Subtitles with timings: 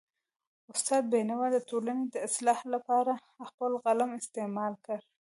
[0.73, 3.13] استاد بینوا د ټولنې د اصلاح لپاره
[3.47, 4.99] خپل قلم استعمال کړ.